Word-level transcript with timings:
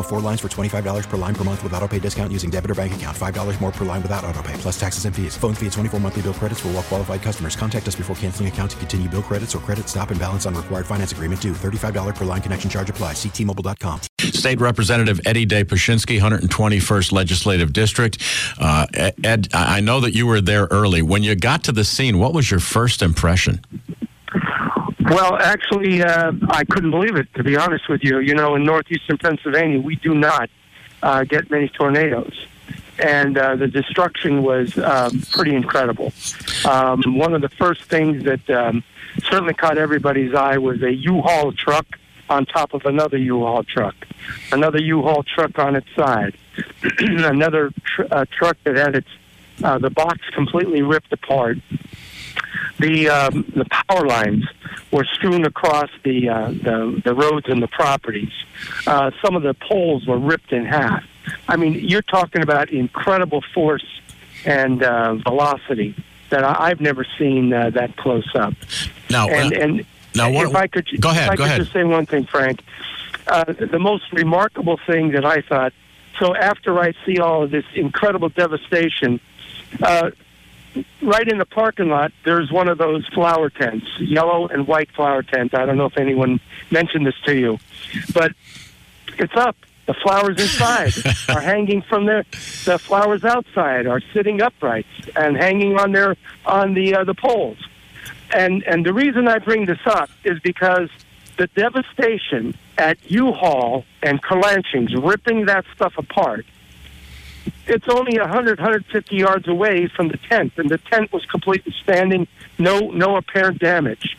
Minimum 0.00 0.06
of 0.06 0.08
four 0.08 0.20
lines 0.20 0.40
for 0.40 0.48
$25 0.48 1.08
per 1.08 1.16
line 1.16 1.34
per 1.34 1.44
month 1.44 1.62
with 1.62 1.72
auto 1.74 1.88
pay 1.88 1.98
discount 2.00 2.32
using 2.32 2.50
debit 2.50 2.70
or 2.70 2.74
bank 2.74 2.94
account. 2.94 3.16
$5 3.16 3.60
more 3.60 3.70
per 3.70 3.84
line 3.84 4.02
without 4.02 4.24
auto 4.24 4.42
pay, 4.42 4.54
plus 4.54 4.78
taxes 4.78 5.04
and 5.04 5.14
fees. 5.14 5.36
Phone 5.36 5.54
fee 5.54 5.66
at 5.66 5.72
24 5.72 6.00
monthly 6.00 6.22
bill 6.22 6.34
credits 6.34 6.60
for 6.60 6.68
all 6.68 6.74
well 6.74 6.82
qualified 6.82 7.22
customers. 7.22 7.56
Contact 7.56 7.86
us 7.86 7.96
before 7.96 8.16
canceling 8.16 8.48
account 8.48 8.72
to 8.72 8.76
continue 8.78 9.08
bill 9.08 9.22
credits 9.22 9.54
or 9.54 9.60
credit 9.60 9.88
stop 9.88 10.10
and 10.10 10.18
balance 10.18 10.46
on 10.46 10.54
required 10.54 10.86
finance 10.86 11.12
agreement 11.12 11.40
due. 11.40 11.52
$35 11.52 12.16
per 12.16 12.24
line 12.24 12.42
connection 12.42 12.68
charge 12.70 12.90
apply. 12.90 13.12
Ctmobile.com. 13.12 14.00
State 14.20 14.60
Representative 14.60 15.20
Eddie 15.24 15.46
Day 15.46 15.64
Pashinski, 15.64 16.18
121st 16.18 17.12
Legislative 17.12 17.72
District. 17.72 18.18
Uh, 18.58 18.86
Ed, 19.22 19.48
I 19.52 19.80
know 19.80 20.00
that 20.00 20.14
you 20.14 20.26
were 20.26 20.40
there 20.40 20.66
early. 20.70 21.02
When 21.02 21.22
you 21.22 21.34
got 21.34 21.64
to 21.64 21.72
the 21.72 21.84
scene, 21.84 22.18
what 22.18 22.32
was 22.32 22.50
your 22.50 22.60
first 22.60 23.02
impression? 23.02 23.60
Well, 25.10 25.34
actually, 25.34 26.04
uh, 26.04 26.32
I 26.50 26.64
couldn't 26.64 26.92
believe 26.92 27.16
it, 27.16 27.34
to 27.34 27.42
be 27.42 27.56
honest 27.56 27.88
with 27.88 28.04
you. 28.04 28.20
You 28.20 28.34
know, 28.36 28.54
in 28.54 28.64
northeastern 28.64 29.18
Pennsylvania, 29.18 29.80
we 29.80 29.96
do 29.96 30.14
not 30.14 30.48
uh, 31.02 31.24
get 31.24 31.50
many 31.50 31.68
tornadoes. 31.68 32.46
And 32.96 33.36
uh, 33.36 33.56
the 33.56 33.66
destruction 33.66 34.44
was 34.44 34.78
um, 34.78 35.20
pretty 35.32 35.56
incredible. 35.56 36.12
Um, 36.64 37.18
one 37.18 37.34
of 37.34 37.40
the 37.42 37.48
first 37.48 37.82
things 37.84 38.22
that 38.22 38.48
um, 38.50 38.84
certainly 39.28 39.54
caught 39.54 39.78
everybody's 39.78 40.32
eye 40.32 40.58
was 40.58 40.80
a 40.80 40.92
U-Haul 40.92 41.52
truck 41.52 41.86
on 42.28 42.46
top 42.46 42.72
of 42.72 42.86
another 42.86 43.16
U-Haul 43.16 43.64
truck, 43.64 43.96
another 44.52 44.80
U-Haul 44.80 45.24
truck 45.24 45.58
on 45.58 45.74
its 45.74 45.88
side, 45.96 46.36
another 47.00 47.72
tr- 47.82 48.02
uh, 48.12 48.24
truck 48.30 48.58
that 48.62 48.76
had 48.76 48.94
its 48.94 49.08
uh, 49.62 49.78
the 49.78 49.90
box 49.90 50.20
completely 50.32 50.82
ripped 50.82 51.12
apart. 51.12 51.58
The 52.80 53.08
um, 53.08 53.44
the 53.54 53.66
power 53.66 54.06
lines 54.06 54.44
were 54.90 55.04
strewn 55.04 55.44
across 55.44 55.90
the 56.02 56.28
uh, 56.28 56.48
the, 56.48 57.02
the 57.04 57.14
roads 57.14 57.46
and 57.48 57.62
the 57.62 57.68
properties. 57.68 58.32
Uh, 58.86 59.10
some 59.22 59.36
of 59.36 59.42
the 59.42 59.54
poles 59.54 60.06
were 60.06 60.18
ripped 60.18 60.52
in 60.52 60.64
half. 60.64 61.04
I 61.48 61.56
mean, 61.56 61.74
you're 61.74 62.02
talking 62.02 62.42
about 62.42 62.70
incredible 62.70 63.42
force 63.54 63.84
and 64.44 64.82
uh, 64.82 65.14
velocity 65.16 65.94
that 66.30 66.44
I, 66.44 66.70
I've 66.70 66.80
never 66.80 67.04
seen 67.18 67.52
uh, 67.52 67.70
that 67.70 67.96
close 67.96 68.28
up. 68.34 68.54
Now, 69.10 69.28
and, 69.28 69.52
uh, 69.52 69.60
and 69.60 69.86
now 70.14 70.30
what, 70.30 70.48
if 70.48 70.56
I 70.56 70.66
could, 70.66 70.88
go 71.00 71.10
ahead, 71.10 71.28
I 71.30 71.36
go 71.36 71.44
could 71.44 71.46
ahead. 71.46 71.60
just 71.60 71.72
say 71.72 71.84
one 71.84 72.06
thing, 72.06 72.24
Frank. 72.24 72.62
Uh, 73.26 73.44
the 73.52 73.78
most 73.78 74.10
remarkable 74.12 74.78
thing 74.86 75.12
that 75.12 75.24
I 75.24 75.42
thought. 75.42 75.72
So 76.18 76.34
after 76.34 76.78
I 76.78 76.94
see 77.06 77.18
all 77.18 77.44
of 77.44 77.50
this 77.50 77.64
incredible 77.74 78.28
devastation, 78.30 79.20
uh, 79.82 80.10
right 81.02 81.26
in 81.26 81.38
the 81.38 81.46
parking 81.46 81.88
lot, 81.88 82.12
there's 82.24 82.50
one 82.50 82.68
of 82.68 82.78
those 82.78 83.06
flower 83.08 83.50
tents, 83.50 83.86
yellow 83.98 84.46
and 84.48 84.66
white 84.66 84.90
flower 84.92 85.22
tents. 85.22 85.54
I 85.54 85.66
don't 85.66 85.76
know 85.76 85.86
if 85.86 85.96
anyone 85.96 86.40
mentioned 86.70 87.06
this 87.06 87.18
to 87.26 87.36
you, 87.36 87.58
but 88.14 88.32
it's 89.18 89.36
up. 89.36 89.56
The 89.86 89.94
flowers 89.94 90.40
inside 90.40 90.92
are 91.28 91.40
hanging 91.40 91.82
from 91.82 92.06
there. 92.06 92.24
The 92.64 92.78
flowers 92.78 93.24
outside 93.24 93.86
are 93.86 94.00
sitting 94.12 94.40
upright 94.40 94.86
and 95.16 95.36
hanging 95.36 95.78
on 95.78 95.92
their 95.92 96.16
on 96.46 96.74
the 96.74 96.94
uh, 96.94 97.04
the 97.04 97.14
poles. 97.14 97.58
And 98.32 98.62
and 98.64 98.86
the 98.86 98.92
reason 98.92 99.26
I 99.26 99.38
bring 99.38 99.66
this 99.66 99.80
up 99.86 100.10
is 100.22 100.38
because 100.40 100.90
the 101.38 101.48
devastation 101.48 102.54
at 102.78 102.98
U-Haul 103.10 103.84
and 104.02 104.22
Colanchings 104.22 104.94
ripping 104.94 105.46
that 105.46 105.64
stuff 105.74 105.94
apart. 105.96 106.46
It's 107.66 107.88
only 107.88 108.18
100, 108.18 108.58
150 108.58 109.16
yards 109.16 109.48
away 109.48 109.86
from 109.86 110.08
the 110.08 110.16
tent, 110.16 110.52
and 110.56 110.68
the 110.68 110.78
tent 110.78 111.12
was 111.12 111.24
completely 111.26 111.72
standing, 111.82 112.26
no 112.58 112.78
no 112.90 113.16
apparent 113.16 113.60
damage. 113.60 114.16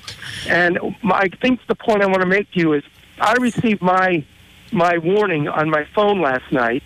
And 0.48 0.80
I 1.04 1.28
think 1.28 1.60
the 1.68 1.76
point 1.76 2.02
I 2.02 2.08
want 2.08 2.22
to 2.22 2.28
make 2.28 2.52
to 2.52 2.60
you 2.60 2.74
is, 2.74 2.84
I 3.20 3.34
received 3.34 3.81
my 3.81 4.24
my 4.72 4.98
warning 4.98 5.48
on 5.48 5.70
my 5.70 5.86
phone 5.94 6.22
last 6.22 6.52
night, 6.52 6.84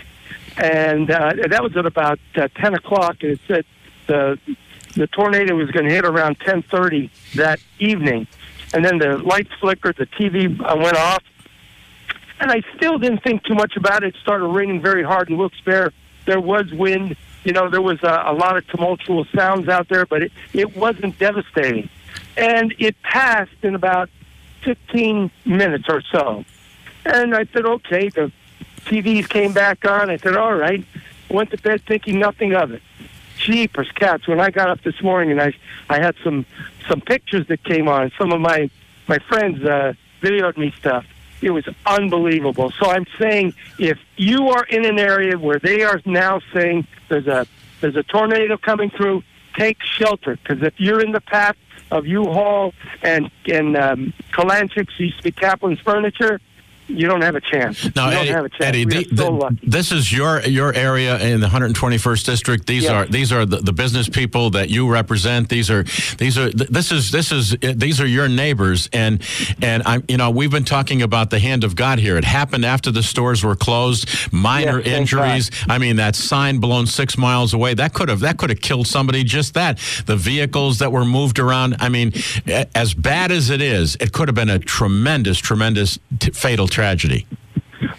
and 0.58 1.10
uh, 1.12 1.34
that 1.50 1.62
was 1.62 1.78
at 1.78 1.86
about 1.86 2.20
uh, 2.36 2.48
10 2.56 2.74
o'clock, 2.74 3.18
and 3.22 3.32
it 3.34 3.40
said 3.48 3.66
the 4.08 4.40
the 4.96 5.08
tornado 5.08 5.56
was 5.56 5.70
going 5.72 5.86
to 5.88 5.94
hit 5.94 6.06
around 6.06 6.40
10:30 6.40 7.10
that 7.36 7.60
evening, 7.80 8.28
and 8.74 8.84
then 8.84 8.98
the 8.98 9.18
lights 9.18 9.52
flickered, 9.60 9.98
the 9.98 10.08
TV 10.08 10.60
uh, 10.60 10.76
went 10.76 10.98
off, 10.98 11.24
and 12.40 12.52
I 12.52 12.62
still 12.76 12.98
didn't 12.98 13.24
think 13.24 13.44
too 13.44 13.56
much 13.56 13.76
about 13.76 14.04
it. 14.04 14.16
It 14.16 14.22
started 14.22 14.48
raining 14.48 14.82
very 14.82 15.04
hard 15.04 15.30
in 15.30 15.38
Wilkes-Barre. 15.38 15.92
There 16.26 16.40
was 16.40 16.72
wind, 16.72 17.16
you 17.44 17.54
know, 17.54 17.70
there 17.70 17.82
was 17.82 18.02
a, 18.04 18.24
a 18.28 18.34
lot 18.34 18.58
of 18.58 18.68
tumultuous 18.68 19.28
sounds 19.36 19.68
out 19.68 19.90
there, 19.90 20.06
but 20.06 20.24
it, 20.24 20.32
it 20.54 20.76
wasn't 20.76 21.18
devastating, 21.20 21.90
and 22.36 22.74
it 22.80 23.02
passed 23.04 23.52
in 23.62 23.76
about 23.76 24.10
15 24.64 25.30
minutes 25.46 25.86
or 25.88 26.02
so. 26.12 26.44
And 27.06 27.36
I 27.36 27.46
said, 27.54 27.66
okay, 27.66 28.10
the 28.10 28.32
TVs 28.86 29.30
came 29.30 29.54
back 29.54 29.86
on. 29.86 30.10
I 30.10 30.18
said, 30.18 30.36
all 30.36 30.56
right. 30.56 30.84
Went 31.30 31.52
to 31.52 31.58
bed 31.58 31.82
thinking 31.88 32.20
nothing 32.20 32.54
of 32.54 32.72
it. 32.72 32.82
Jeepers 33.38 33.92
cats. 33.92 34.28
When 34.28 34.40
I 34.40 34.50
got 34.50 34.70
up 34.70 34.82
this 34.84 35.02
morning 35.02 35.32
and 35.32 35.42
I 35.42 35.54
I 35.90 36.00
had 36.00 36.16
some 36.24 36.46
some 36.88 37.02
pictures 37.02 37.48
that 37.48 37.64
came 37.64 37.88
on. 37.88 38.12
Some 38.18 38.32
of 38.32 38.40
my 38.42 38.70
my 39.08 39.20
friends 39.20 39.64
uh, 39.64 39.94
videoed 40.22 40.58
me 40.58 40.74
stuff. 40.78 41.06
It 41.42 41.52
was 41.52 41.66
unbelievable. 41.86 42.72
So 42.80 42.90
I'm 42.90 43.06
saying 43.20 43.54
if 43.78 44.00
you 44.18 44.50
are 44.50 44.64
in 44.66 44.86
an 44.86 45.00
area 45.00 45.38
where 45.38 45.60
they 45.60 45.84
are 45.84 46.02
now 46.06 46.40
saying 46.54 46.88
there's 47.10 47.28
a 47.28 47.46
there's 47.82 47.96
a 47.96 48.04
tornado 48.04 48.58
coming 48.58 48.90
through, 48.90 49.24
take 49.58 49.82
shelter 49.84 50.38
because 50.38 50.64
if 50.64 50.74
you're 50.80 51.02
in 51.02 51.12
the 51.12 51.22
path 51.22 51.56
of 51.92 52.08
U-Haul 52.08 52.74
and 53.04 53.30
and 53.52 53.78
um, 53.78 54.14
Kalanchik's 54.32 55.00
used 55.00 55.18
to 55.18 55.24
be 55.24 55.32
Kaplan's 55.32 55.80
Furniture, 55.80 56.40
you 56.88 57.08
don't 57.08 57.22
have 57.22 57.36
a 57.36 57.42
chance. 57.42 57.82
Don't 57.82 58.14
Eddie, 58.14 58.30
have 58.30 58.46
a 58.46 58.50
chance. 58.50 58.64
Eddie 58.66 58.86
the- 58.86 59.08
so 59.16 59.40
the- 59.40 59.58
this 59.64 59.92
is 59.92 60.12
your 60.12 60.42
your 60.42 60.74
area 60.74 61.18
in 61.20 61.40
the 61.40 61.48
121st 61.48 62.26
district. 62.26 62.68
These 62.68 62.84
Yes. 62.84 62.92
are 62.92 63.06
these 63.06 63.32
are 63.32 63.46
the, 63.46 63.58
the 63.58 63.74
business 63.74 64.08
people 64.10 64.50
that 64.52 64.70
you 64.70 64.88
represent. 64.88 65.50
These 65.50 65.70
are 65.70 65.84
these 66.18 66.38
are 66.38 66.50
this 66.52 66.92
is 66.92 67.12
this 67.12 67.32
is 67.32 67.56
these 67.62 68.00
are 68.02 68.06
your 68.08 68.28
neighbors. 68.28 68.90
And 68.94 69.22
and 69.62 69.84
I'm 69.86 70.04
you 70.08 70.18
know 70.18 70.30
we've 70.30 70.52
been 70.52 70.64
talking 70.66 71.02
about 71.02 71.30
the 71.30 71.40
hand 71.40 71.64
of 71.64 71.76
God 71.76 72.00
here. 72.00 72.18
It 72.18 72.26
happened 72.26 72.66
after 72.66 72.92
the 72.92 73.04
stores 73.04 73.44
were 73.44 73.56
closed. 73.56 74.08
Minor 74.32 74.80
Yes, 74.80 74.88
injuries. 75.00 75.52
I 75.70 75.78
mean 75.78 75.96
that 75.98 76.16
sign 76.16 76.60
blown 76.60 76.86
six 76.88 77.18
miles 77.18 77.54
away. 77.54 77.74
That 77.74 77.94
could 77.94 78.10
have 78.10 78.20
that 78.22 78.38
could 78.38 78.50
have 78.50 78.62
killed 78.62 78.88
somebody. 78.88 79.24
Just 79.24 79.54
that. 79.56 79.80
The 80.06 80.16
vehicles 80.16 80.80
that 80.80 80.92
were 80.92 81.06
moved 81.06 81.40
around. 81.40 81.78
I 81.80 81.90
mean, 81.90 82.14
as 82.76 82.94
bad 82.94 83.32
as 83.32 83.50
it 83.50 83.62
is, 83.62 83.96
it 84.00 84.12
could 84.12 84.28
have 84.28 84.36
been 84.36 84.50
a 84.50 84.60
tremendous 84.60 85.40
tremendous 85.40 85.98
t- 86.20 86.32
fatal 86.32 86.68
tragedy. 86.76 87.26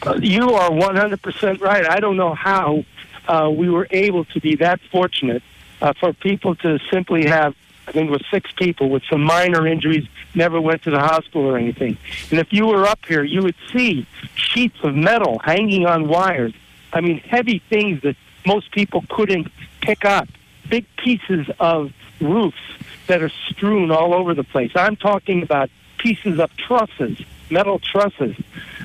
Uh, 0.02 0.18
you 0.20 0.50
are 0.50 0.70
100% 0.70 1.60
right. 1.62 1.88
I 1.88 1.98
don't 1.98 2.18
know 2.18 2.34
how 2.34 2.84
uh, 3.26 3.50
we 3.50 3.70
were 3.70 3.88
able 3.90 4.26
to 4.26 4.40
be 4.40 4.56
that 4.56 4.80
fortunate 4.92 5.42
uh, 5.80 5.94
for 5.98 6.12
people 6.12 6.54
to 6.56 6.78
simply 6.90 7.26
have, 7.26 7.54
I 7.88 7.92
think 7.92 8.08
it 8.08 8.10
was 8.10 8.24
six 8.30 8.52
people 8.52 8.90
with 8.90 9.02
some 9.10 9.22
minor 9.22 9.66
injuries, 9.66 10.06
never 10.34 10.60
went 10.60 10.82
to 10.82 10.90
the 10.90 11.00
hospital 11.00 11.46
or 11.46 11.56
anything. 11.56 11.96
And 12.30 12.38
if 12.38 12.52
you 12.52 12.66
were 12.66 12.84
up 12.84 13.00
here, 13.06 13.24
you 13.24 13.42
would 13.42 13.56
see 13.72 14.06
sheets 14.34 14.76
of 14.82 14.94
metal 14.94 15.38
hanging 15.42 15.86
on 15.86 16.06
wires. 16.06 16.52
I 16.92 17.00
mean, 17.00 17.18
heavy 17.18 17.62
things 17.70 18.02
that 18.02 18.16
most 18.44 18.70
people 18.72 19.04
couldn't 19.08 19.50
pick 19.80 20.04
up. 20.04 20.28
Big 20.68 20.84
pieces 20.98 21.46
of 21.58 21.92
roofs 22.20 22.58
that 23.06 23.22
are 23.22 23.32
strewn 23.48 23.90
all 23.90 24.12
over 24.12 24.34
the 24.34 24.44
place. 24.44 24.72
I'm 24.74 24.96
talking 24.96 25.42
about 25.42 25.70
pieces 25.98 26.38
of 26.38 26.54
trusses, 26.56 27.18
metal 27.50 27.78
trusses, 27.80 28.36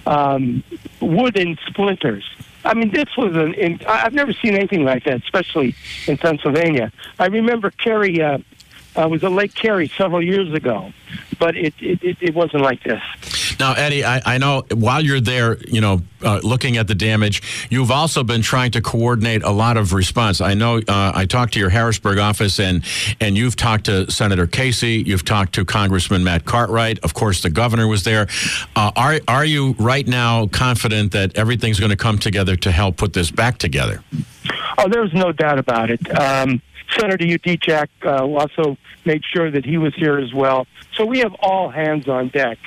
um, 0.05 0.63
wooden 0.99 1.57
splinters. 1.67 2.23
I 2.63 2.73
mean, 2.75 2.91
this 2.91 3.05
was 3.17 3.35
an. 3.35 3.53
In, 3.55 3.79
I- 3.87 4.03
I've 4.05 4.13
never 4.13 4.33
seen 4.33 4.55
anything 4.55 4.83
like 4.83 5.03
that, 5.05 5.23
especially 5.23 5.75
in 6.07 6.17
Pennsylvania. 6.17 6.91
I 7.19 7.27
remember 7.27 7.71
Carey 7.71 8.21
uh, 8.21 8.37
uh, 8.95 9.07
was 9.09 9.23
at 9.23 9.31
Lake 9.31 9.53
Carey 9.55 9.87
several 9.97 10.23
years 10.23 10.53
ago, 10.53 10.93
but 11.39 11.55
it 11.57 11.73
it, 11.79 12.03
it, 12.03 12.17
it 12.21 12.35
wasn't 12.35 12.63
like 12.63 12.83
this. 12.83 13.01
Now, 13.59 13.73
Eddie, 13.73 14.03
I, 14.03 14.21
I 14.25 14.37
know 14.37 14.63
while 14.73 15.03
you're 15.03 15.19
there, 15.19 15.57
you 15.67 15.81
know, 15.81 16.01
uh, 16.23 16.39
looking 16.43 16.77
at 16.77 16.87
the 16.87 16.95
damage, 16.95 17.67
you've 17.69 17.91
also 17.91 18.23
been 18.23 18.41
trying 18.41 18.71
to 18.71 18.81
coordinate 18.81 19.43
a 19.43 19.51
lot 19.51 19.77
of 19.77 19.93
response. 19.93 20.41
I 20.41 20.53
know 20.53 20.77
uh, 20.77 21.11
I 21.15 21.25
talked 21.25 21.53
to 21.53 21.59
your 21.59 21.69
Harrisburg 21.69 22.17
office, 22.19 22.59
and 22.59 22.83
and 23.19 23.37
you've 23.37 23.55
talked 23.55 23.85
to 23.85 24.09
Senator 24.11 24.47
Casey, 24.47 25.03
you've 25.05 25.25
talked 25.25 25.53
to 25.55 25.65
Congressman 25.65 26.23
Matt 26.23 26.45
Cartwright. 26.45 26.99
Of 26.99 27.13
course, 27.13 27.41
the 27.41 27.49
governor 27.49 27.87
was 27.87 28.03
there. 28.03 28.27
Uh, 28.75 28.91
are 28.95 29.19
are 29.27 29.45
you 29.45 29.75
right 29.79 30.07
now 30.07 30.47
confident 30.47 31.11
that 31.13 31.37
everything's 31.37 31.79
going 31.79 31.91
to 31.91 31.97
come 31.97 32.17
together 32.17 32.55
to 32.57 32.71
help 32.71 32.97
put 32.97 33.13
this 33.13 33.31
back 33.31 33.57
together? 33.57 34.03
Oh, 34.77 34.87
there's 34.87 35.13
no 35.13 35.31
doubt 35.31 35.59
about 35.59 35.89
it. 35.89 36.19
Um, 36.19 36.61
Senator 36.97 37.25
Yudichak 37.25 37.87
uh, 38.03 38.25
also 38.25 38.77
made 39.05 39.23
sure 39.23 39.49
that 39.51 39.65
he 39.65 39.77
was 39.77 39.93
here 39.95 40.17
as 40.17 40.33
well. 40.33 40.67
So 40.95 41.05
we 41.05 41.19
have 41.19 41.33
all 41.39 41.69
hands 41.69 42.07
on 42.07 42.29
deck. 42.29 42.57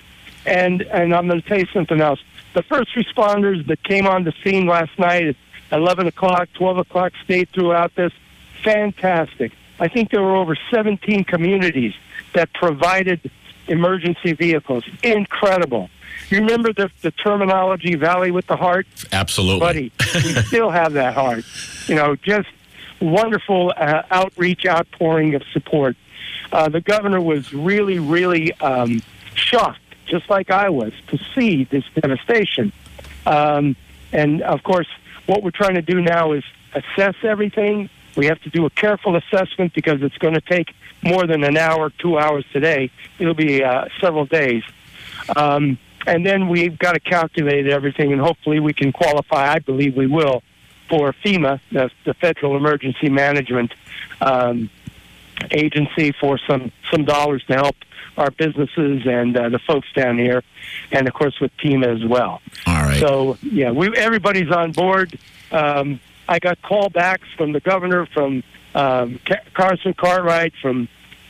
And 0.47 0.83
and 0.83 1.15
I'm 1.15 1.27
going 1.27 1.41
to 1.41 1.49
tell 1.49 1.59
you 1.59 1.67
something 1.73 2.01
else. 2.01 2.21
the 2.55 2.63
first 2.63 2.95
responders 2.95 3.67
that 3.67 3.83
came 3.83 4.07
on 4.07 4.25
the 4.25 4.33
scene 4.45 4.67
last 4.67 4.97
night 4.99 5.27
at 5.27 5.37
11 5.73 6.07
o'clock, 6.07 6.49
12 6.55 6.79
o'clock, 6.79 7.13
stayed 7.25 7.49
throughout 7.51 7.95
this. 7.95 8.13
Fantastic. 8.63 9.53
I 9.81 9.89
think 9.89 10.11
there 10.11 10.23
were 10.23 10.37
over 10.37 10.57
17 10.71 11.25
communities 11.25 11.95
that 12.33 12.53
provided 12.53 13.31
emergency 13.67 14.33
vehicles. 14.33 14.85
Incredible. 15.03 15.91
You 16.31 16.41
remember 16.41 16.73
the, 16.73 16.91
the 17.03 17.11
terminology 17.11 17.97
"Valley 17.97 18.31
with 18.31 18.47
the 18.47 18.57
Heart"? 18.57 18.87
Absolutely, 19.13 19.61
buddy. 19.61 19.93
we 20.15 20.33
still 20.47 20.71
have 20.71 20.93
that 20.93 21.15
heart. 21.15 21.45
You 21.87 21.97
know, 21.97 22.17
just 22.17 22.49
wonderful 23.01 23.73
uh, 23.77 24.03
outreach, 24.11 24.65
outpouring 24.67 25.35
of 25.35 25.43
support. 25.53 25.97
Uh, 26.53 26.69
the 26.69 26.81
governor 26.81 27.21
was 27.21 27.53
really, 27.53 27.99
really 27.99 28.53
um, 28.61 29.03
shocked, 29.35 29.81
just 30.15 30.31
like 30.31 30.49
I 30.51 30.69
was, 30.69 30.93
to 31.09 31.19
see 31.35 31.65
this 31.65 31.85
devastation. 32.01 32.73
Um, 33.27 33.75
and 34.13 34.43
of 34.43 34.63
course, 34.63 34.87
what 35.27 35.43
we're 35.43 35.51
trying 35.51 35.75
to 35.75 35.83
do 35.83 36.01
now 36.01 36.33
is 36.33 36.45
assess 36.73 37.17
everything. 37.25 37.91
We 38.17 38.27
have 38.27 38.41
to 38.43 38.51
do 38.51 38.65
a 38.65 38.71
careful 38.71 39.17
assessment 39.17 39.75
because 39.75 40.03
it's 40.03 40.17
going 40.19 40.35
to 40.35 40.41
take 40.41 40.73
more 41.03 41.27
than 41.27 41.43
an 41.43 41.57
hour, 41.57 41.91
two 41.99 42.17
hours 42.17 42.45
today. 42.53 42.93
It'll 43.19 43.35
be 43.35 43.65
uh, 43.65 43.87
several 44.01 44.25
days. 44.25 44.63
Um, 45.35 45.79
and 46.07 46.25
then 46.25 46.49
we've 46.49 46.79
got 46.79 46.93
to 46.93 47.01
calculate 47.01 47.67
everything, 47.67 48.13
and 48.13 48.21
hopefully 48.21 48.61
we 48.61 48.73
can 48.73 48.93
qualify. 48.93 49.53
I 49.55 49.59
believe 49.59 49.97
we 49.97 50.07
will 50.07 50.45
for 50.89 51.13
FEMA, 51.25 51.61
the, 51.73 51.91
the 52.05 52.15
Federal 52.15 52.57
Emergency 52.57 53.09
Management 53.09 53.73
um, 54.21 54.71
Agency, 55.51 56.13
for 56.13 56.39
some 56.39 56.73
some 56.91 57.05
dollars 57.05 57.45
to 57.47 57.55
help 57.55 57.77
our 58.17 58.31
businesses 58.31 59.03
and 59.07 59.37
uh, 59.37 59.49
the 59.49 59.59
folks 59.59 59.89
down 59.95 60.19
here, 60.19 60.43
and 60.93 61.09
of 61.09 61.15
course 61.15 61.39
with 61.41 61.51
FEMA 61.59 61.97
as 61.97 62.05
well. 62.05 62.41
All 62.67 62.75
right. 62.75 63.01
So 63.01 63.37
yeah, 63.43 63.71
we 63.71 63.95
everybody's 63.97 64.51
on 64.51 64.73
board. 64.73 65.19
Um, 65.51 66.01
I 66.29 66.39
got 66.39 66.61
callbacks 66.63 67.27
from 67.37 67.53
the 67.53 67.61
governor, 67.61 68.07
from 68.07 68.43
um, 68.75 69.21
Congressman 69.55 69.95
Cartwright, 69.95 70.55
from 70.61 70.89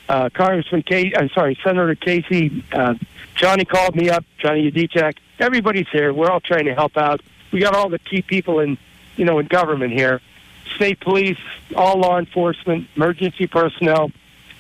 uh, 0.09 0.29
Congressman 0.31 0.83
Casey, 0.83 1.17
I'm 1.17 1.31
sorry, 1.31 1.59
Senator 1.65 1.95
Casey. 1.95 2.65
Uh, 2.73 2.95
Johnny 3.35 3.65
called 3.65 3.97
me 3.97 4.11
up, 4.11 4.25
Johnny 4.39 4.71
Yudichak. 4.71 5.17
Everybody's 5.39 5.89
here. 5.91 6.13
We're 6.13 6.31
all 6.31 6.41
trying 6.41 6.67
to 6.67 6.75
help 6.75 6.97
out. 6.97 7.21
We 7.53 7.61
got 7.61 7.75
all 7.75 7.89
the 7.89 7.99
key 7.99 8.23
people 8.23 8.61
in, 8.61 8.79
you 9.17 9.25
know, 9.25 9.39
in 9.39 9.47
government 9.47 9.93
here. 9.93 10.21
State 10.77 11.01
police, 11.01 11.39
all 11.77 11.99
law 11.99 12.19
enforcement, 12.19 12.89
emergency 12.97 13.47
personnel, 13.47 14.11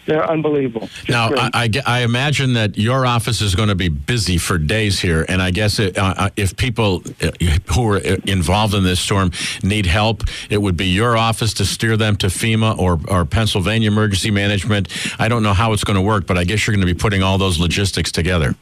they're 0.07 0.29
unbelievable. 0.29 0.89
Just 0.89 1.09
now, 1.09 1.31
I, 1.35 1.51
I, 1.55 1.71
I, 1.87 2.01
imagine 2.03 2.53
that 2.55 2.77
your 2.77 3.07
office 3.07 3.41
is 3.41 3.55
going 3.55 3.71
to 3.71 3.75
be 3.75 3.89
busy 3.89 4.37
for 4.37 4.59
days 4.59 5.01
here, 5.01 5.25
and 5.29 5.41
I 5.41 5.51
guess 5.51 5.79
it, 5.79 5.97
uh, 5.97 6.15
uh 6.17 6.31
if 6.37 6.57
people 6.57 7.03
uh, 7.23 7.31
who 7.75 7.89
are 7.93 7.97
uh, 7.97 8.17
involved 8.27 8.75
in 8.75 8.85
this 8.85 9.01
storm 9.01 9.31
need 9.63 9.87
help, 9.87 10.25
it 10.51 10.59
would 10.59 10.77
be 10.77 10.87
your 10.87 11.17
office 11.17 11.55
to 11.55 11.65
steer 11.65 11.97
them 11.97 12.17
to 12.17 12.27
FEMA 12.27 12.77
or, 12.79 13.01
or 13.09 13.25
Pennsylvania 13.25 13.91
Emergency 13.91 14.31
Management. 14.31 14.89
I 15.19 15.29
don't 15.29 15.43
know 15.43 15.55
how 15.55 15.73
it's 15.73 15.85
going 15.85 15.97
to 15.97 16.03
work, 16.03 16.27
but 16.27 16.37
I 16.37 16.45
guess 16.45 16.67
you're 16.67 16.77
going 16.77 16.87
to 16.87 16.93
be 16.93 16.99
putting 16.99 17.23
all 17.23 17.39
those 17.39 17.59
logistics 17.59 18.13
together. 18.13 18.55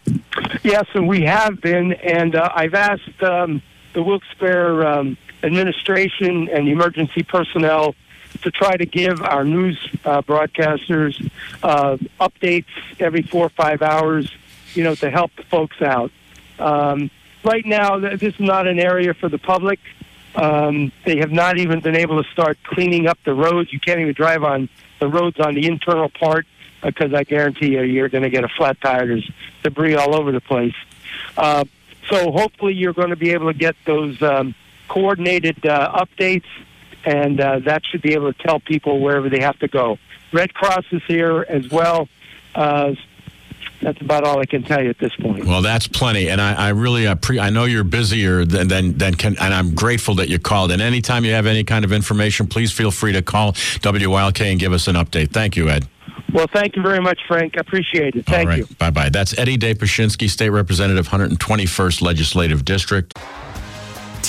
Yes, 0.63 0.87
and 0.95 1.09
we 1.09 1.23
have 1.23 1.61
been, 1.61 1.93
and 1.93 2.37
uh, 2.37 2.51
I've 2.55 2.75
asked 2.75 3.23
um, 3.23 3.63
the 3.95 4.03
Wilkes-Barre 4.03 4.87
um, 4.87 5.17
administration 5.43 6.49
and 6.49 6.69
emergency 6.69 7.23
personnel 7.23 7.95
to 8.43 8.51
try 8.51 8.77
to 8.77 8.87
give 8.87 9.23
our 9.23 9.45
news 9.45 9.79
uh, 10.05 10.23
broadcasters 10.23 11.31
uh, 11.63 11.97
updates 12.21 12.67
every 12.99 13.23
four 13.23 13.47
or 13.47 13.51
five 13.51 13.83
hours, 13.83 14.35
you 14.75 14.83
know, 14.83 14.95
to 14.95 15.11
help 15.11 15.35
the 15.37 15.43
folks 15.45 15.81
out. 15.83 16.11
Um, 16.59 17.11
right 17.45 17.65
now, 17.65 17.99
this 17.99 18.23
is 18.23 18.41
not 18.41 18.67
an 18.67 18.79
area 18.79 19.15
for 19.15 19.29
the 19.29 19.39
public. 19.39 19.81
Um, 20.35 20.93
they 21.05 21.19
have 21.19 21.31
not 21.31 21.59
even 21.59 21.81
been 21.81 21.97
able 21.97 22.23
to 22.23 22.29
start 22.31 22.59
cleaning 22.65 23.07
up 23.07 23.19
the 23.25 23.35
roads. 23.35 23.73
You 23.73 23.81
can't 23.81 24.01
even 24.01 24.15
drive 24.15 24.43
on 24.45 24.69
the 24.99 25.09
roads 25.09 25.39
on 25.41 25.55
the 25.55 25.67
internal 25.67 26.09
part 26.09 26.47
because 26.83 27.13
I 27.13 27.25
guarantee 27.25 27.73
you, 27.73 27.83
you're 27.83 28.09
going 28.09 28.25
to 28.25 28.31
get 28.31 28.45
a 28.45 28.49
flat 28.49 28.81
tire. 28.81 29.07
There's 29.07 29.31
debris 29.63 29.95
all 29.95 30.15
over 30.15 30.33
the 30.33 30.41
place. 30.41 30.75
Uh, 31.37 31.65
so 32.09 32.33
hopefully, 32.33 32.75
you're 32.75 32.93
going 32.93 33.11
to 33.11 33.17
be 33.17 33.31
able 33.33 33.53
to 33.53 33.59
get 33.59 33.77
those 33.85 34.21
um, 34.23 34.55
coordinated 34.93 35.65
uh, 35.65 36.05
updates 36.05 36.45
and 37.05 37.41
uh, 37.41 37.59
that 37.61 37.83
should 37.85 38.03
be 38.03 38.15
able 38.15 38.33
to 38.33 38.43
tell 38.43 38.61
people 38.61 39.01
wherever 39.01 39.29
they 39.29 39.41
have 39.41 39.59
to 39.61 39.69
go. 39.69 39.99
Red 40.33 40.55
Cross 40.55 40.85
is 40.93 41.03
here 41.07 41.45
as 41.49 41.69
well. 41.71 42.09
Uh, 42.55 42.95
that's 43.81 44.01
about 44.01 44.23
all 44.23 44.39
I 44.39 44.47
can 44.47 44.63
tell 44.63 44.83
you 44.83 44.91
at 44.91 44.99
this 44.99 45.15
point. 45.17 45.45
Well, 45.45 45.61
that's 45.61 45.89
plenty, 45.89 46.29
and 46.29 46.41
I, 46.41 46.53
I 46.55 46.69
really 46.69 47.05
appreciate. 47.07 47.45
I 47.45 47.51
know 47.51 47.65
you're 47.65 47.83
busier 47.83 48.45
than 48.45 48.69
than, 48.69 48.97
than 48.97 49.15
can, 49.17 49.37
and 49.41 49.53
I'm 49.53 49.75
grateful 49.75 50.15
that 50.17 50.29
you 50.29 50.39
called. 50.39 50.71
And 50.71 50.81
anytime 50.81 51.25
you 51.25 51.33
have 51.33 51.47
any 51.47 51.65
kind 51.65 51.85
of 51.85 51.93
information, 51.93 52.47
please 52.47 52.71
feel 52.73 52.93
free 52.93 53.13
to 53.13 53.23
call 53.23 53.57
WILK 53.85 54.41
and 54.41 54.61
give 54.61 54.73
us 54.73 54.87
an 54.87 54.95
update. 54.95 55.33
Thank 55.33 55.57
you, 55.57 55.69
Ed. 55.69 55.89
Well, 56.33 56.47
thank 56.53 56.77
you 56.77 56.83
very 56.83 57.01
much, 57.01 57.21
Frank. 57.27 57.57
I 57.57 57.61
appreciate 57.61 58.15
it. 58.15 58.25
Thank 58.25 58.57
you. 58.57 58.67
Bye 58.77 58.91
bye. 58.91 59.09
That's 59.09 59.37
Eddie 59.37 59.57
Day 59.57 59.75
Pashinski, 59.75 60.31
State 60.31 60.51
Representative, 60.51 61.09
121st 61.09 62.03
Legislative 62.03 62.65
District. 62.65 63.19